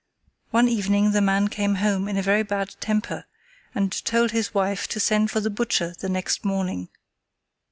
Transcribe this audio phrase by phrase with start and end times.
[0.49, 3.27] One evening the man came home in a very bad temper
[3.75, 6.89] and told his wife to send for the butcher the next morning.